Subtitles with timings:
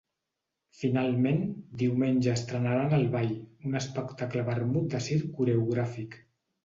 [0.77, 1.43] Finalment,
[1.81, 3.35] diumenge estrenaran El Ball,
[3.71, 6.19] un espectacle-vermut de circ coreogràfic.